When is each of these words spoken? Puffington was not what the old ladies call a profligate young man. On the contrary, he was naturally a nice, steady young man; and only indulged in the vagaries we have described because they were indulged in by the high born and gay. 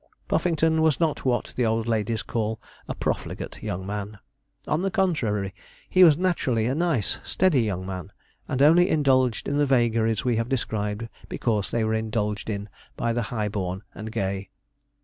Puffington 0.27 0.81
was 0.81 0.99
not 0.99 1.25
what 1.25 1.53
the 1.55 1.63
old 1.63 1.87
ladies 1.87 2.23
call 2.23 2.59
a 2.87 2.95
profligate 2.95 3.61
young 3.61 3.85
man. 3.85 4.17
On 4.67 4.81
the 4.81 4.89
contrary, 4.89 5.53
he 5.87 6.03
was 6.03 6.17
naturally 6.17 6.65
a 6.65 6.73
nice, 6.73 7.19
steady 7.23 7.61
young 7.61 7.85
man; 7.85 8.11
and 8.47 8.63
only 8.63 8.89
indulged 8.89 9.47
in 9.47 9.59
the 9.59 9.67
vagaries 9.67 10.25
we 10.25 10.37
have 10.37 10.49
described 10.49 11.07
because 11.29 11.69
they 11.69 11.83
were 11.83 11.93
indulged 11.93 12.49
in 12.49 12.67
by 12.97 13.13
the 13.13 13.21
high 13.29 13.47
born 13.47 13.83
and 13.93 14.11
gay. 14.11 14.49